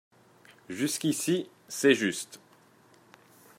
[0.67, 2.39] Jusqu’ici, c’est juste